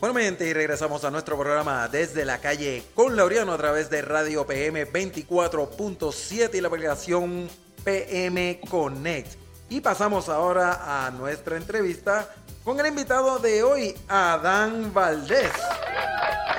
[0.00, 4.46] Gente, y regresamos a nuestro programa desde la calle con Laureano a través de Radio
[4.46, 7.48] PM 24.7 y la aplicación
[7.84, 9.34] PM Connect.
[9.68, 12.32] Y pasamos ahora a nuestra entrevista
[12.64, 15.52] con el invitado de hoy, Adán Valdés.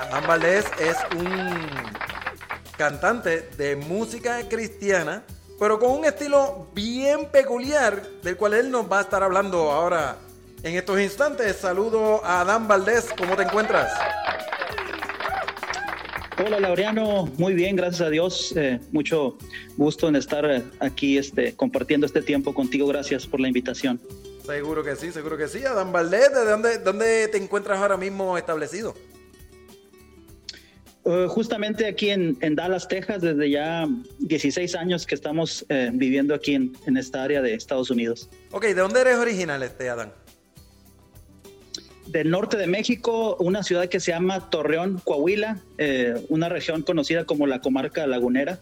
[0.02, 1.68] Adán Valdés es un
[2.78, 5.24] cantante de música cristiana,
[5.58, 10.18] pero con un estilo bien peculiar, del cual él nos va a estar hablando ahora
[10.64, 11.58] en estos instantes.
[11.58, 13.92] Saludo a Adán Valdés, ¿cómo te encuentras?
[16.46, 18.54] Hola Laureano, muy bien, gracias a Dios.
[18.56, 19.38] Eh, mucho
[19.76, 22.88] gusto en estar eh, aquí este, compartiendo este tiempo contigo.
[22.88, 24.00] Gracias por la invitación.
[24.46, 25.66] Seguro que sí, seguro que sí.
[25.66, 28.96] Adán Valdés, ¿de dónde, dónde te encuentras ahora mismo establecido?
[31.04, 33.88] Uh, justamente aquí en, en, Dallas, Texas, desde ya
[34.20, 38.30] 16 años que estamos eh, viviendo aquí en, en, esta área de Estados Unidos.
[38.52, 40.14] Ok, ¿de dónde eres original, este Adán?
[42.12, 47.26] Del norte de México, una ciudad que se llama Torreón, Coahuila, eh, una región conocida
[47.26, 48.60] como la comarca lagunera.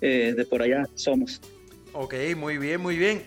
[0.00, 1.40] Eh, de por allá somos.
[1.92, 3.24] Ok, muy bien, muy bien.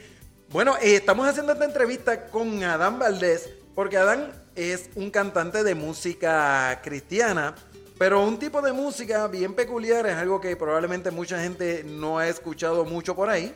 [0.51, 5.73] Bueno, eh, estamos haciendo esta entrevista con Adán Valdés, porque Adán es un cantante de
[5.73, 7.55] música cristiana,
[7.97, 12.27] pero un tipo de música bien peculiar, es algo que probablemente mucha gente no ha
[12.27, 13.53] escuchado mucho por ahí.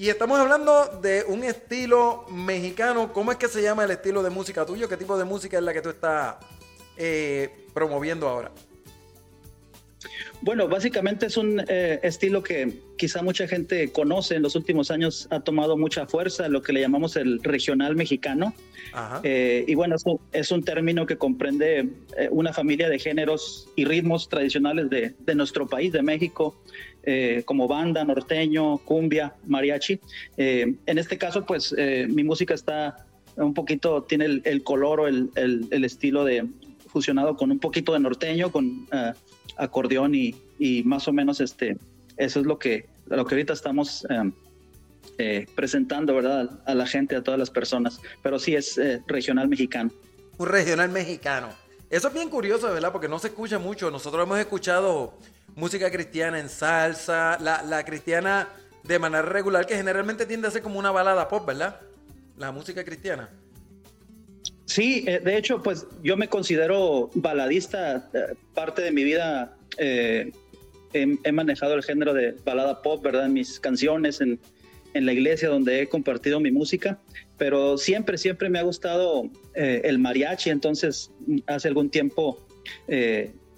[0.00, 3.12] Y estamos hablando de un estilo mexicano.
[3.12, 4.88] ¿Cómo es que se llama el estilo de música tuyo?
[4.88, 6.36] ¿Qué tipo de música es la que tú estás
[6.96, 8.50] eh, promoviendo ahora?
[10.42, 14.36] Bueno, básicamente es un eh, estilo que quizá mucha gente conoce.
[14.36, 18.54] En los últimos años ha tomado mucha fuerza, lo que le llamamos el regional mexicano.
[19.22, 19.96] Eh, y bueno,
[20.32, 25.66] es un, término que comprende eh, una familia de géneros y ritmos tradicionales de, nuestro
[25.66, 26.58] país, de México,
[27.44, 30.00] como banda, norteño, cumbia, mariachi.
[30.36, 31.74] en este caso, pues
[32.08, 36.46] mi música está un poquito, tiene el, color o el, el, estilo de
[36.88, 38.86] fusionado con un poquito de norteño, con
[39.60, 41.76] acordeón y, más o menos este,
[42.16, 44.32] eso es lo que, lo que ahorita estamos em,
[45.18, 46.60] eh, presentando, ¿verdad?
[46.66, 48.00] A la gente, a todas las personas.
[48.22, 49.90] Pero sí es eh, regional mexicano.
[50.38, 51.48] Un regional mexicano.
[51.88, 52.92] Eso es bien curioso, ¿verdad?
[52.92, 53.90] Porque no se escucha mucho.
[53.90, 55.14] Nosotros hemos escuchado
[55.54, 58.48] música cristiana en salsa, la, la cristiana
[58.82, 61.80] de manera regular, que generalmente tiende a ser como una balada pop, ¿verdad?
[62.36, 63.28] La música cristiana.
[64.70, 68.08] Sí, eh, de hecho, pues yo me considero baladista.
[68.14, 70.30] Eh, parte de mi vida eh,
[70.92, 73.26] he, manejado el género de balada pop, ¿verdad?
[73.26, 74.38] En mis canciones, en,
[74.94, 77.00] la iglesia donde he compartido mi música.
[77.36, 79.24] Pero siempre, siempre me ha gustado
[79.54, 80.50] el mariachi.
[80.50, 81.10] Entonces,
[81.46, 82.44] hace algún tiempo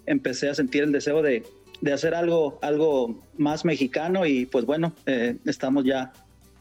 [0.06, 1.42] empecé a sentir el deseo de,
[1.90, 4.26] hacer algo, algo más mexicano.
[4.26, 4.92] Y pues bueno,
[5.46, 6.12] estamos ya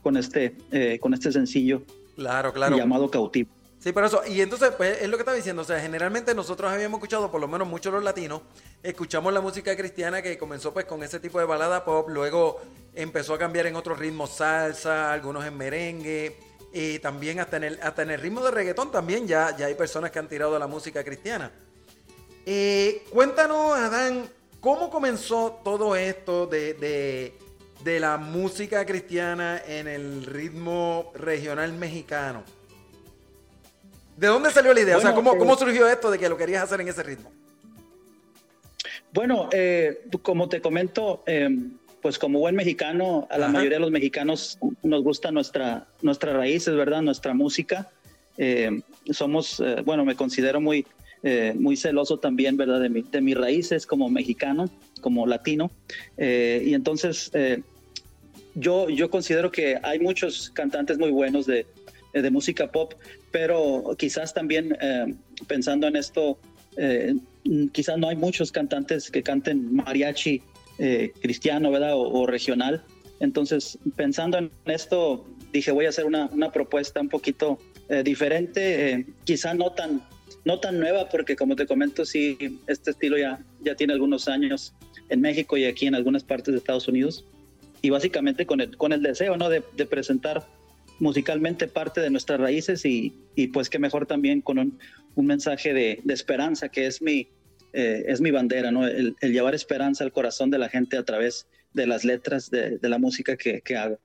[0.01, 0.55] con este,
[0.99, 1.83] con este sencillo
[2.15, 2.77] claro, claro.
[2.77, 3.49] llamado Cautivo.
[3.81, 4.21] Sí, por eso.
[4.27, 5.63] Y entonces, pues es lo que estaba diciendo.
[5.63, 8.41] O sea, generalmente nosotros habíamos escuchado, por lo menos muchos los latinos,
[8.83, 12.61] escuchamos la música cristiana que comenzó pues con ese tipo de balada pop, luego
[12.93, 16.35] empezó a cambiar en otros ritmos, salsa, algunos en merengue,
[16.71, 19.73] y también hasta en el, hasta en el ritmo de reggaetón también ya, ya hay
[19.73, 21.51] personas que han tirado la música cristiana.
[22.45, 24.29] Eh, cuéntanos, Adán,
[24.61, 27.33] ¿cómo comenzó todo esto de, de,
[27.83, 32.43] de la música cristiana en el ritmo regional mexicano?
[34.15, 34.97] ¿De dónde salió la idea?
[34.97, 37.31] o sea, ¿cómo, ¿cómo, eh, surgió esto de que lo querías hacer en ese ritmo?
[39.11, 41.49] Bueno, eh, como te comento, eh,
[42.01, 46.75] pues como buen mexicano, a la mayoría de los mexicanos nos gusta nuestra, nuestras raíces,
[46.75, 47.01] ¿verdad?
[47.01, 47.89] Nuestra música.
[49.11, 50.85] somos, bueno, me considero muy,
[51.55, 52.79] muy celoso también, ¿verdad?
[52.81, 54.69] De, mi, de mis raíces como mexicano,
[55.01, 55.71] como latino.
[56.17, 57.31] y entonces,
[58.55, 61.65] yo, yo considero que hay muchos cantantes muy buenos de,
[62.13, 62.93] de música pop,
[63.31, 65.15] pero quizás también eh,
[65.47, 66.37] pensando en esto,
[66.77, 67.15] eh,
[67.71, 70.41] quizás no hay muchos cantantes que canten mariachi
[70.77, 71.93] eh, cristiano, ¿verdad?
[71.95, 72.83] O, regional.
[73.19, 77.59] Entonces, pensando en esto, dije, voy a hacer una, una propuesta un poquito
[78.05, 80.01] diferente, quizá no tan,
[80.43, 84.73] no tan nueva, porque como te comento, sí, este estilo ya, ya tiene algunos años
[85.09, 87.25] en México y aquí en algunas partes de Estados Unidos.
[87.81, 89.49] Y básicamente con el, con el deseo, ¿no?
[89.49, 90.47] De, presentar
[90.99, 94.79] musicalmente parte de nuestras raíces y, y pues qué mejor también con un,
[95.15, 97.27] un mensaje de, de, esperanza que es mi,
[97.73, 98.87] eh, es mi bandera, ¿no?
[98.87, 102.77] El, el, llevar esperanza al corazón de la gente a través de las letras de,
[102.77, 103.99] de la música que, que, hago.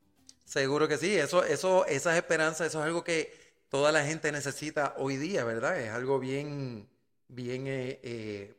[0.44, 4.94] Seguro que sí, eso, eso, esas esperanzas, eso es algo que toda la gente necesita
[4.98, 5.80] hoy día, ¿verdad?
[5.80, 6.86] Es algo bien,
[7.28, 8.54] bien eh, eh,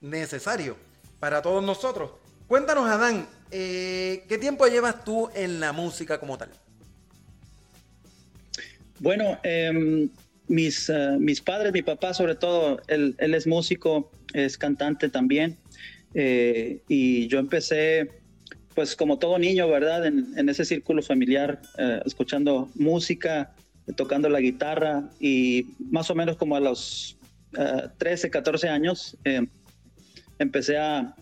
[0.00, 0.76] necesario
[1.20, 2.12] para todos nosotros.
[2.48, 6.50] Cuéntanos, Adán, ¿qué tiempo llevas tú en la música como tal?
[8.98, 10.08] Bueno, em,
[10.48, 15.56] mis, eh, mis padres, mi papá sobre todo, él, es músico, es cantante también.
[16.14, 18.10] Eh, y yo empecé,
[18.74, 20.06] pues como todo niño, ¿verdad?
[20.06, 23.54] En, ese círculo familiar, eh, escuchando música,
[23.94, 27.16] tocando la guitarra y más o menos como a los
[27.98, 29.16] 13, 14 años
[30.38, 31.14] empecé a,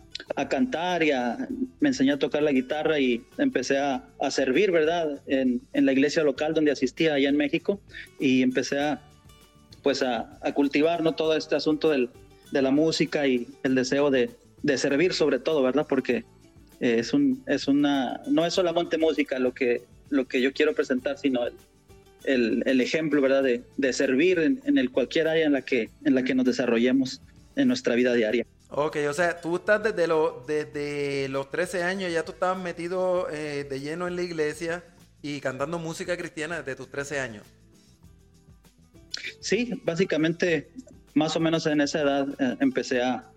[0.48, 1.48] cantar y a,
[1.80, 5.20] me enseñé a tocar la guitarra y empecé a, servir, ¿verdad?
[5.26, 7.80] En, la iglesia local donde asistía allá en México
[8.18, 9.00] y empecé a,
[9.82, 11.14] pues a, cultivar, ¿no?
[11.14, 12.10] Todo este asunto del,
[12.52, 14.30] de la música y el deseo de,
[14.62, 15.86] de servir sobre todo, ¿verdad?
[15.88, 16.24] Porque
[16.80, 21.18] es, un, es una, no es solamente música lo que, lo que yo quiero presentar,
[21.18, 21.54] sino el,
[22.24, 23.42] el, el ejemplo, ¿verdad?
[23.42, 26.44] De, de servir en, en, el cualquier área en la, que, en la que nos
[26.44, 27.20] desarrollemos
[27.56, 28.46] en nuestra vida diaria.
[28.70, 33.28] Ok, o sea, tú estás desde, lo, desde los 13 años, ya tú estabas metido
[33.30, 34.82] eh, de lleno en la iglesia
[35.22, 37.44] y cantando música cristiana desde tus 13 años.
[39.40, 40.70] Sí, básicamente,
[41.14, 43.30] más o menos en esa edad eh, empecé a,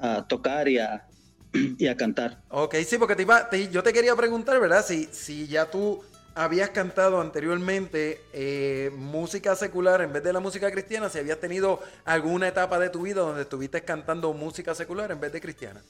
[0.00, 1.06] a, tocar y a,
[1.78, 2.40] y a cantar.
[2.48, 4.84] Ok, sí, porque te iba, te, yo te quería preguntar, ¿verdad?
[4.86, 6.02] Si, si ya tú
[6.40, 11.80] habías cantado anteriormente eh, música secular en vez de la música cristiana, si habías tenido
[12.06, 15.82] alguna etapa de tu vida donde estuviste cantando música secular en vez de cristiana.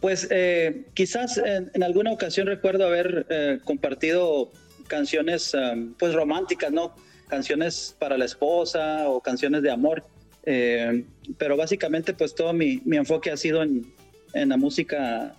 [0.00, 4.52] Pues eh, quizás en, alguna ocasión recuerdo haber eh, compartido
[4.86, 5.52] canciones
[5.98, 6.94] pues románticas, ¿no?
[7.26, 10.04] Canciones para la esposa o canciones de amor.
[10.44, 13.92] Pero básicamente pues todo mi, mi enfoque ha sido en,
[14.32, 15.34] en la música,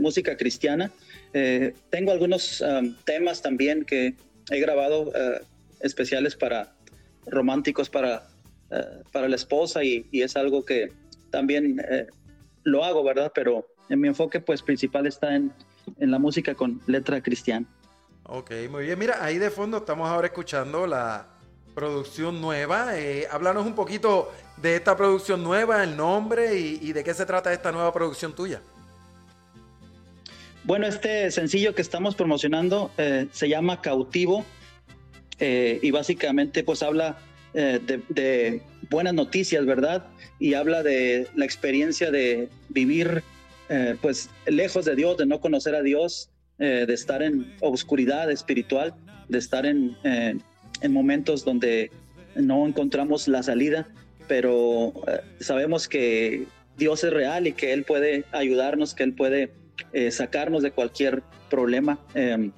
[0.00, 0.92] música cristiana.
[1.34, 4.14] Eh, tengo algunos um, temas también que
[4.50, 5.12] he grabado uh,
[5.80, 6.74] especiales para
[7.26, 8.28] románticos para,
[8.70, 10.92] uh, para la esposa y, es algo que
[11.30, 12.06] también uh,
[12.64, 13.32] lo hago, ¿verdad?
[13.34, 15.52] Pero en mi enfoque pues principal está en,
[15.98, 17.66] en, la música con letra cristiana.
[18.24, 18.98] Ok, muy bien.
[18.98, 21.28] Mira, ahí de fondo estamos ahora escuchando la
[21.74, 22.98] producción nueva.
[22.98, 27.24] Eh, háblanos un poquito de esta producción nueva, el nombre y, y de qué se
[27.24, 28.60] trata esta nueva producción tuya.
[30.64, 34.44] Bueno, este sencillo que estamos promocionando eh, se llama Cautivo
[35.40, 37.18] eh, y básicamente pues habla
[37.52, 40.06] eh, de, buenas noticias, ¿verdad?
[40.38, 43.22] Y habla de la experiencia de vivir
[44.02, 46.28] pues lejos de Dios, de no conocer a Dios,
[46.58, 48.94] de estar en obscuridad espiritual,
[49.30, 51.90] de estar en, en momentos donde
[52.34, 53.88] no encontramos la salida,
[54.28, 54.92] pero
[55.40, 56.44] sabemos que
[56.76, 59.50] Dios es real y que Él puede ayudarnos, que Él puede
[59.92, 61.98] eh, sacarnos de cualquier problema.
[62.14, 62.50] Eh,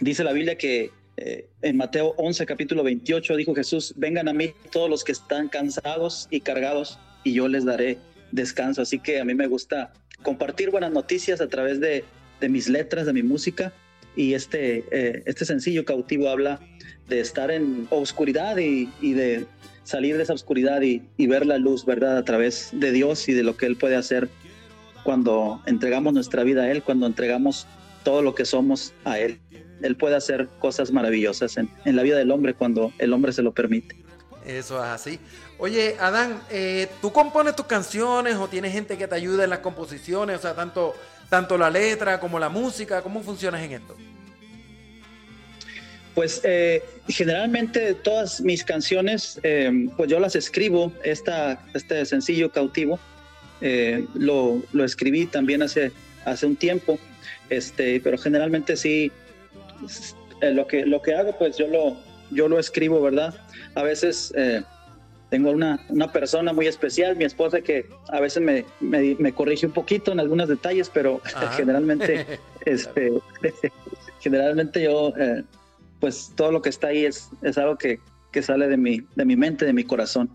[0.00, 0.90] dice la Biblia que
[1.22, 5.48] eh, en Mateo 11, capítulo 28, dijo Jesús, vengan a mí todos los que están
[5.48, 7.98] cansados y cargados y yo les daré
[8.32, 8.80] descanso.
[8.80, 9.92] Así que a mí me gusta
[10.22, 12.04] compartir buenas noticias a través de,
[12.40, 13.72] de mis letras, de mi música.
[14.16, 16.58] Y este, eh, este sencillo cautivo habla
[17.08, 19.44] de estar en oscuridad y, y de
[19.84, 22.16] salir de esa oscuridad y, y ver la luz, ¿verdad?
[22.16, 24.30] A través de Dios y de lo que Él puede hacer
[25.02, 27.66] cuando entregamos nuestra vida a Él, cuando entregamos
[28.02, 29.40] todo lo que somos a Él.
[29.82, 33.42] Él puede hacer cosas maravillosas en, en la vida del hombre cuando el hombre se
[33.42, 33.96] lo permite.
[34.44, 35.18] Eso es así.
[35.58, 39.58] Oye, Adán, eh, ¿tú compones tus canciones o tienes gente que te ayuda en las
[39.58, 40.38] composiciones?
[40.38, 40.94] O sea, tanto,
[41.28, 43.94] tanto la letra como la música, ¿cómo funcionas en esto?
[46.14, 52.98] Pues eh, generalmente todas mis canciones, eh, pues yo las escribo, esta, este sencillo cautivo,
[53.60, 55.92] eh, lo, lo, escribí también hace,
[56.24, 56.98] hace un tiempo,
[57.48, 59.12] este, pero generalmente sí,
[60.40, 61.96] eh, lo, que, lo que hago, pues yo lo,
[62.30, 63.34] yo lo escribo, ¿verdad?
[63.74, 64.62] A veces eh,
[65.30, 69.66] tengo una, una, persona muy especial, mi esposa, que a veces me, me, me corrige
[69.66, 71.20] un poquito en algunos detalles, pero
[71.56, 72.26] generalmente,
[72.66, 73.12] este,
[74.20, 75.44] generalmente yo, eh,
[76.00, 78.00] pues todo lo que está ahí es, es algo que,
[78.32, 80.30] que sale de mi, de mi mente, de mi corazón.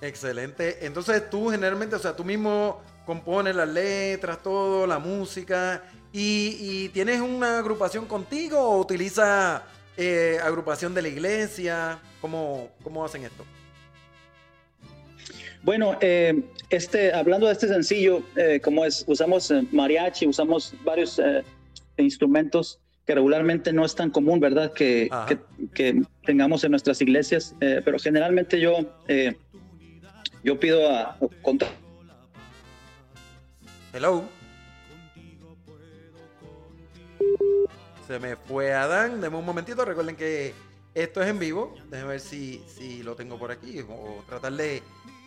[0.00, 0.86] Excelente.
[0.86, 6.88] Entonces tú generalmente, o sea, tú mismo compones las letras, todo, la música, y, y
[6.90, 9.62] tienes una agrupación contigo o utilizas
[9.96, 11.98] eh, agrupación de la iglesia.
[12.20, 13.44] ¿Cómo, cómo hacen esto?
[15.62, 21.42] Bueno, eh, este, hablando de este sencillo, eh, como es, usamos mariachi, usamos varios eh,
[21.96, 24.72] instrumentos que regularmente no es tan común, ¿verdad?
[24.72, 25.38] Que, que,
[25.74, 29.34] que tengamos en nuestras iglesias, eh, pero generalmente yo eh,
[30.48, 31.68] yo pido a, a contar.
[33.92, 34.24] Hello.
[38.06, 39.20] Se me fue Adán.
[39.20, 39.84] Deme un momentito.
[39.84, 40.54] Recuerden que
[40.94, 41.74] esto es en vivo.
[41.90, 43.80] Déjenme ver si, si lo tengo por aquí.
[43.80, 44.82] O tratar de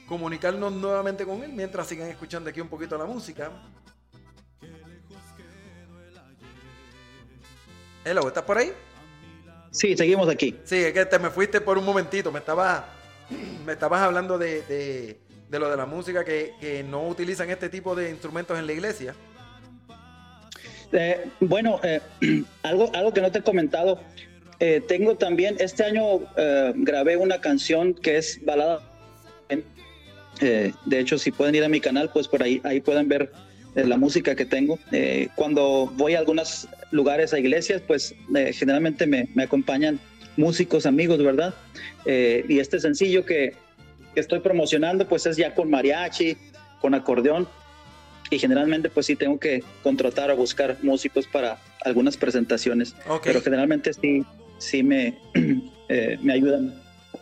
[0.07, 3.51] comunicarnos nuevamente con él mientras sigan escuchando aquí un poquito la música.
[8.03, 8.73] Hello, ¿estás por ahí?
[9.69, 10.59] Sí, seguimos aquí.
[10.63, 12.31] Sí, es que te me fuiste por un momentito.
[12.31, 12.83] Me estabas,
[13.65, 14.61] me estabas hablando de,
[15.49, 18.73] de, lo de la música que, que, no utilizan este tipo de instrumentos en la
[18.73, 19.15] iglesia.
[20.91, 22.01] Eh, bueno, eh,
[22.63, 23.99] algo, algo que no te he comentado.
[24.59, 28.81] Eh, tengo también, este año eh, grabé una canción que es balada.
[30.39, 33.31] de hecho, si pueden ir a mi canal, pues por ahí, ahí pueden ver
[33.75, 34.79] la música que tengo.
[34.91, 39.99] Eh, cuando voy a algunos lugares, a iglesias, pues eh, generalmente me, me, acompañan
[40.41, 41.53] músicos, amigos, ¿verdad?
[42.05, 43.53] Eh, y este sencillo que,
[44.13, 46.35] que, estoy promocionando, pues es ya con mariachi,
[46.81, 47.47] con acordeón.
[48.29, 52.95] Y generalmente, pues sí, tengo que contratar o buscar músicos para algunas presentaciones.
[53.07, 53.31] Okay.
[53.31, 54.25] Pero generalmente sí,
[54.57, 55.17] sí me,
[56.21, 56.81] me ayudan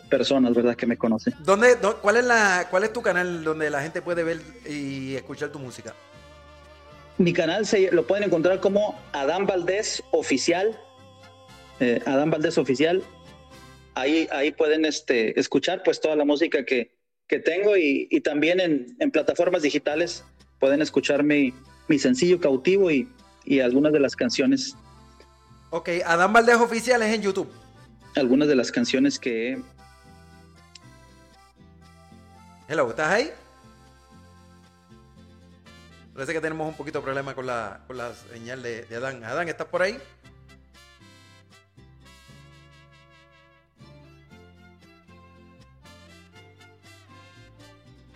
[0.09, 0.75] personas, ¿verdad?
[0.75, 1.33] Que me conocen.
[1.39, 5.49] ¿Dónde, cuál, es la, ¿Cuál es tu canal donde la gente puede ver y escuchar
[5.49, 5.93] tu música?
[7.17, 10.79] Mi canal se, lo pueden encontrar como Adán Valdés Oficial.
[11.79, 13.03] Eh, Adán Valdés Oficial.
[13.95, 16.91] Ahí, ahí pueden este, escuchar pues toda la música que,
[17.27, 20.23] que tengo y, y también en, en, plataformas digitales
[20.59, 21.53] pueden escuchar mi,
[21.87, 23.09] mi sencillo cautivo y,
[23.45, 24.75] y, algunas de las canciones.
[25.69, 27.49] Ok, Adán Valdés Oficial es en YouTube.
[28.15, 29.61] Algunas de las canciones que...
[32.67, 33.29] Hello, ¿estás ahí?
[36.13, 39.23] Parece que tenemos un poquito de problema con la, con la señal de, de Adán.
[39.23, 39.97] Adán, ¿estás por ahí?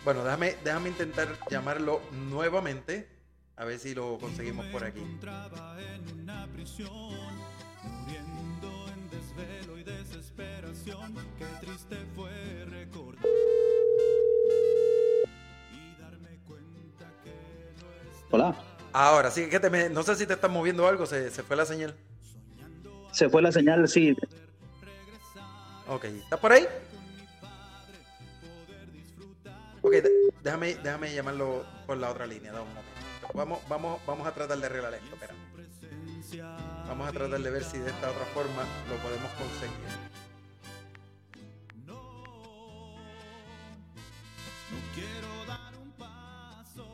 [0.04, 3.08] Bueno, déjame, déjame intentar llamarlo nuevamente.
[3.56, 5.00] A ver si lo conseguimos por aquí.
[11.38, 13.24] Qué triste fue recordar.
[18.30, 18.54] Hola.
[18.92, 21.56] Ahora sí, que te me, no sé si te estás moviendo algo, se, se, fue
[21.56, 21.96] la señal.
[23.12, 24.16] Se fue la señal, sí.
[25.88, 26.64] Ok, ¿estás por ahí?
[30.42, 32.90] Déjame, déjame llamarlo por la otra línea, da un momento.
[33.34, 35.34] Vamos, vamos, vamos a tratar de arreglar esto, espera.
[36.86, 40.14] Vamos a tratar de ver si de esta otra forma lo podemos conseguir.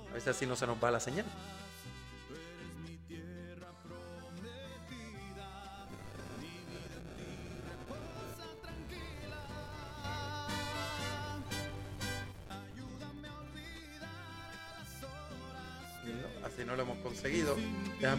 [0.09, 1.27] A ver si así no se nos va la señal.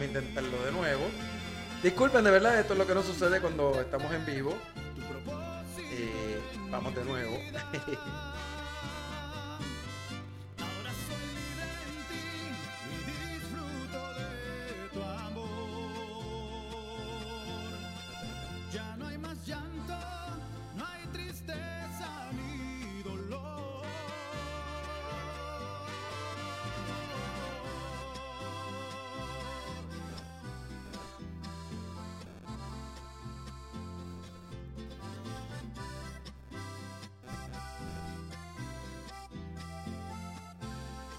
[0.02, 1.02] Déjame intentarlo de nuevo.
[1.82, 4.56] Disculpen, de verdad, esto es lo que nos sucede cuando estamos en vivo.
[5.78, 6.40] Eh,
[6.70, 7.38] vamos de nuevo.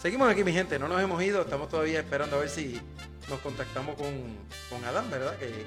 [0.04, 2.78] Seguimos aquí, mi gente, no nos hemos ido, estamos todavía esperando a ver si
[3.30, 4.36] nos contactamos con,
[4.70, 5.38] con Adán, ¿verdad?
[5.38, 5.66] Que,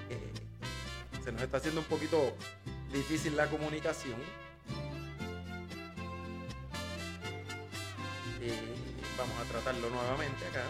[1.24, 2.36] se nos está haciendo un poquito
[2.92, 4.16] difícil la comunicación.
[8.42, 10.64] Y vamos a tratarlo nuevamente acá.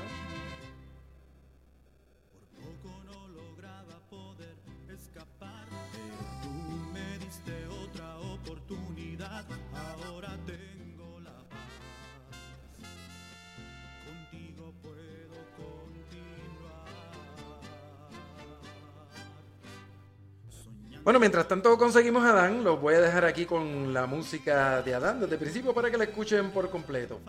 [21.07, 24.93] Bueno, mientras tanto conseguimos a Adán, los voy a dejar aquí con la música de
[24.93, 27.21] Adán desde el principio para que la escuchen por completo.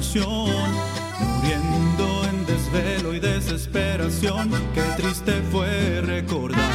[0.00, 4.50] Muriendo en desvelo y desesperación.
[4.74, 6.72] Qué triste fue recordar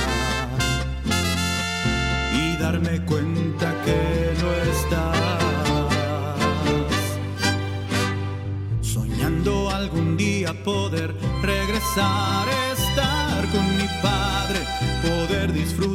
[2.33, 5.41] y darme cuenta que no estás.
[8.81, 14.59] Soñando algún día poder regresar, estar con mi padre,
[15.01, 15.94] poder disfrutar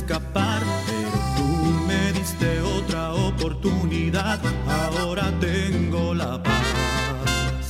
[0.00, 1.46] escapar, pero tú
[1.86, 4.40] me diste otra oportunidad.
[4.66, 7.66] Ahora tengo la paz.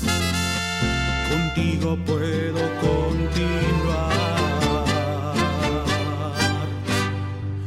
[1.31, 4.13] Contigo puedo continuar.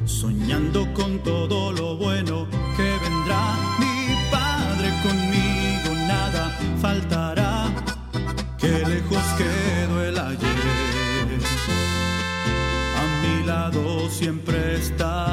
[0.06, 2.48] Soñando con todo lo bueno
[2.78, 3.44] que vendrá.
[3.80, 6.44] Mi Padre conmigo, nada
[6.82, 7.70] faltará.
[8.58, 11.04] Que lejos quedó el ayer
[13.04, 14.53] a mi lado siempre
[14.94, 15.33] está.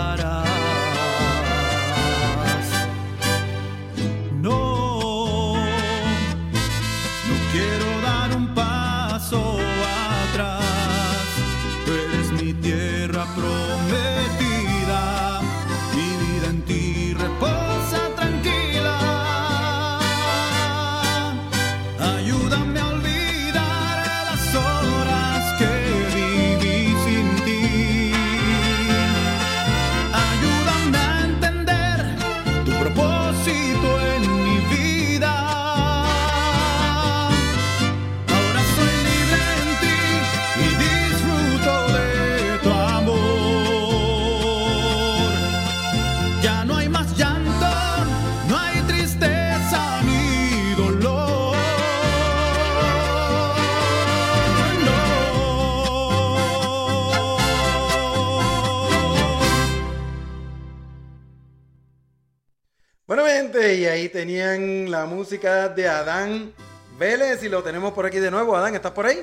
[64.00, 66.52] Ahí tenían la música de Adán
[66.98, 68.56] Vélez y lo tenemos por aquí de nuevo.
[68.56, 69.20] Adán, ¿estás por ahí?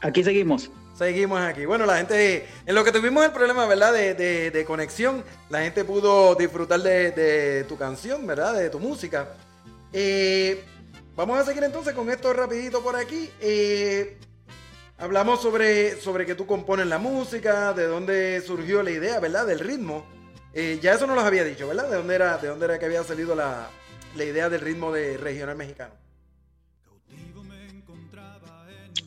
[0.00, 0.68] Aquí seguimos.
[0.98, 1.64] Seguimos aquí.
[1.64, 3.92] Bueno, la gente, en lo que tuvimos el problema, ¿verdad?
[3.92, 8.54] De, de- de conexión, la gente pudo disfrutar de, de tu canción, ¿verdad?
[8.54, 9.28] De tu música.
[9.92, 10.64] Eh,
[11.14, 13.30] vamos a seguir entonces con esto rapidito por aquí.
[13.40, 14.18] Eh,
[14.98, 19.46] hablamos sobre, sobre que tú compones la música, de dónde surgió la idea, ¿verdad?
[19.46, 20.04] Del ritmo.
[20.54, 21.88] Eh, ya eso no los había dicho, ¿verdad?
[21.88, 23.68] ¿De dónde era, de dónde era que había salido la,
[24.16, 25.94] la idea del ritmo de regional mexicano?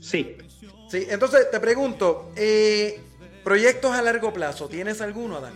[0.01, 0.37] Sí.
[0.89, 2.99] Sí, entonces te pregunto, eh,
[3.43, 5.53] proyectos a largo plazo, ¿tienes alguno, Adán?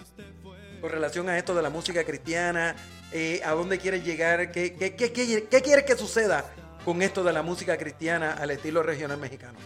[0.81, 2.75] Con relación a esto de la música cristiana,
[3.11, 4.51] eh, ¿a dónde quieres llegar?
[4.51, 6.45] ¿Qué, qué, qué, qué- qué quieres que suceda
[6.85, 9.59] con esto de la música cristiana al estilo regional mexicano?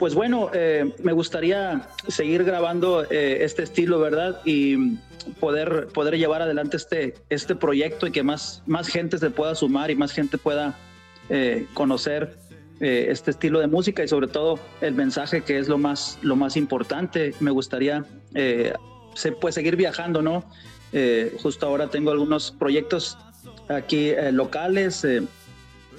[0.00, 4.40] Pues bueno, eh, me gustaría seguir grabando eh, este estilo, ¿verdad?
[4.46, 4.96] Y
[5.38, 9.90] poder, poder llevar adelante este, este proyecto y que más, más gente se pueda sumar
[9.90, 10.74] y más gente pueda
[11.28, 12.38] eh, conocer
[12.80, 16.34] eh, este estilo de música y sobre todo el mensaje que es lo más, lo
[16.34, 17.34] más importante.
[17.38, 18.72] Me gustaría eh,
[19.12, 20.44] se, pues, seguir viajando, ¿no?
[20.94, 23.18] Eh, justo ahora tengo algunos proyectos
[23.68, 25.06] aquí locales.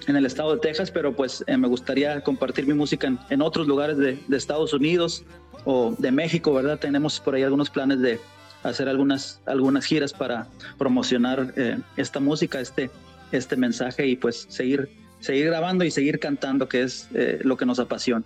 [0.07, 3.67] En el estado de Texas, pero pues eh, me gustaría compartir mi música en, otros
[3.67, 5.23] lugares de, Estados Unidos
[5.65, 6.79] o de México, ¿verdad?
[6.79, 8.19] Tenemos por ahí algunos planes de
[8.63, 12.89] hacer algunas, algunas giras para promocionar eh, esta música, este,
[13.31, 17.65] este mensaje y pues seguir, seguir grabando y seguir cantando, que es eh, lo que
[17.65, 18.25] nos apasiona.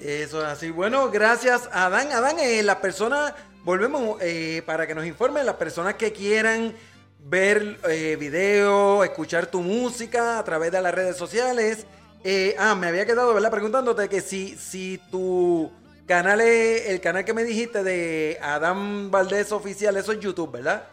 [0.00, 0.70] Eso es así.
[0.70, 2.12] Bueno, gracias, Adán.
[2.12, 4.18] Adán, las personas, volvemos
[4.66, 6.74] para que nos informen, las personas que quieran
[7.24, 11.86] ver eh, video, escuchar tu música a través de las redes sociales.
[12.22, 13.50] Eh, ah, me había quedado, ¿verdad?
[13.50, 15.70] Preguntándote que si, si tu
[16.06, 20.84] canal es el canal que me dijiste de Adán Valdés Oficial, eso es YouTube, ¿verdad?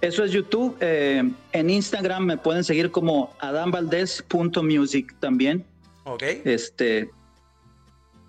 [0.00, 0.76] Eso es YouTube.
[0.80, 5.64] Eh, en Instagram me pueden seguir como adamvaldez.music también.
[6.04, 6.22] Ok.
[6.44, 7.10] Este,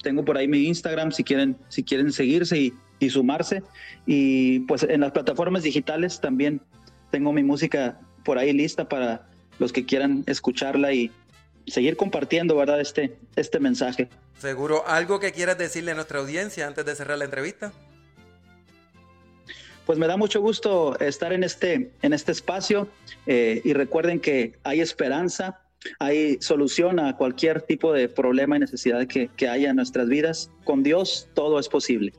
[0.03, 3.63] tengo por ahí mi Instagram si quieren, si quieren seguirse y, y sumarse.
[4.05, 6.61] Y pues en las plataformas digitales también
[7.09, 9.27] tengo mi música por ahí lista para
[9.59, 11.11] los que quieran escucharla y
[11.67, 12.79] seguir compartiendo, ¿verdad?
[12.79, 14.07] Este, este mensaje.
[14.37, 14.87] Seguro.
[14.87, 17.73] ¿Algo que quieras decirle a nuestra audiencia antes de cerrar la entrevista?
[19.85, 22.87] Pues me da mucho gusto estar en este, en este espacio
[23.25, 25.61] eh, y recuerden que hay esperanza,
[25.99, 30.51] hay solución a cualquier tipo de problema y necesidad que, que haya en nuestras vidas.
[30.63, 32.13] Con Dios todo es posible.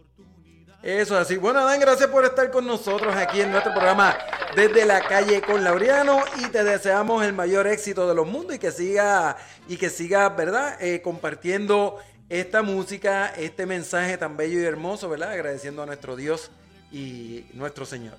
[0.83, 1.37] Eso así.
[1.37, 4.19] Bueno, Adán, gracias por estar con nosotros aquí en nuestro programa
[4.57, 8.59] desde la calle con Laureano y te deseamos el mayor éxito de los mundos y
[8.59, 9.37] que siga
[9.69, 10.83] y que siga, ¿verdad?
[10.83, 15.31] Eh, compartiendo esta música, este mensaje tan bello y hermoso, ¿verdad?
[15.31, 16.51] Agradeciendo a nuestro Dios
[16.91, 18.17] y nuestro Señor.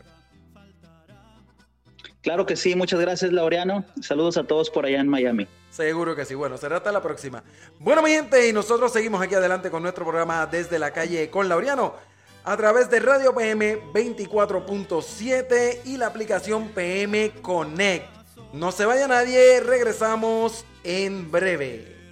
[2.21, 3.83] Claro que sí, muchas gracias Laureano.
[4.01, 5.49] Saludos a todos por allá en Miami.
[5.69, 6.33] Seguro que sí.
[6.33, 7.43] Bueno, será hasta la próxima.
[7.79, 11.49] Bueno, mi gente, y nosotros seguimos aquí adelante con nuestro programa desde la calle con
[11.49, 12.12] Laureano
[12.43, 18.05] a través de Radio PM 24.7 y la aplicación PM Connect.
[18.51, 22.02] No se vaya nadie, regresamos en breve.